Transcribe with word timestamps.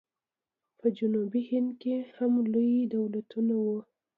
په 0.79 0.87
جنوبي 0.97 1.41
هند 1.51 1.71
کې 1.81 1.95
هم 2.15 2.31
لوی 2.53 2.77
دولتونه 2.95 3.53
وو. 3.65 3.79